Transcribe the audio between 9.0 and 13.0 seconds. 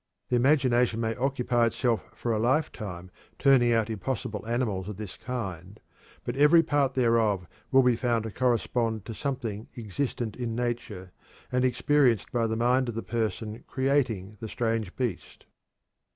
to something existent in nature, and experienced by the mind of